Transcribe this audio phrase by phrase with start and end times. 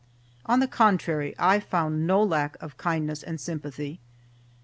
[0.47, 4.01] On the contrary, I found no lack of kindness and sympathy.